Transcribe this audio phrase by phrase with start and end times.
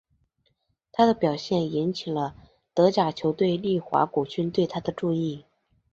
[0.91, 2.35] 他的表现引起了
[2.73, 5.45] 德甲球队利华古逊对他的注意。